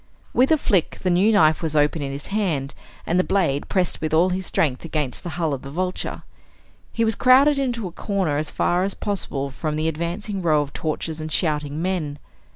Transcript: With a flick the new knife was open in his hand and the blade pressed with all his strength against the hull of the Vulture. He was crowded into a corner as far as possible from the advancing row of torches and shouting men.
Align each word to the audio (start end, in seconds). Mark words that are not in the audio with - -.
With 0.33 0.51
a 0.51 0.57
flick 0.57 0.97
the 1.03 1.11
new 1.11 1.31
knife 1.31 1.61
was 1.61 1.75
open 1.75 2.01
in 2.01 2.11
his 2.11 2.25
hand 2.33 2.73
and 3.05 3.19
the 3.19 3.23
blade 3.23 3.69
pressed 3.69 4.01
with 4.01 4.15
all 4.15 4.29
his 4.29 4.47
strength 4.47 4.83
against 4.83 5.21
the 5.21 5.29
hull 5.37 5.53
of 5.53 5.61
the 5.61 5.69
Vulture. 5.69 6.23
He 6.91 7.05
was 7.05 7.13
crowded 7.13 7.59
into 7.59 7.87
a 7.87 7.91
corner 7.91 8.37
as 8.37 8.49
far 8.49 8.83
as 8.83 8.95
possible 8.95 9.51
from 9.51 9.75
the 9.75 9.87
advancing 9.87 10.41
row 10.41 10.63
of 10.63 10.73
torches 10.73 11.21
and 11.21 11.31
shouting 11.31 11.83
men. 11.83 12.17